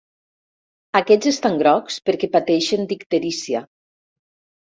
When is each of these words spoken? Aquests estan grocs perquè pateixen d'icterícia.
Aquests 0.99 1.29
estan 1.31 1.57
grocs 1.59 1.99
perquè 2.09 2.31
pateixen 2.37 2.89
d'icterícia. 2.93 3.63